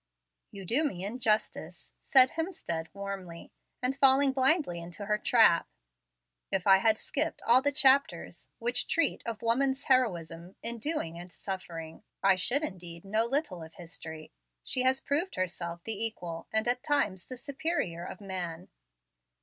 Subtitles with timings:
[0.49, 3.51] "You do me injustice," said Hemstead, warmly,
[3.83, 5.67] and falling blindly into her trap.
[6.51, 11.31] "If I had skipped all the chapters which treat of woman's heroism, in doing and
[11.31, 14.31] suffering, I should, indeed, know little of history.
[14.63, 18.69] She has proved herself the equal, and at times the superior of man."